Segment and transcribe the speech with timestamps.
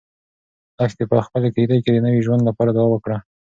[0.79, 3.17] لښتې په خپلې کيږدۍ کې د نوي ژوند لپاره دعا وکړه.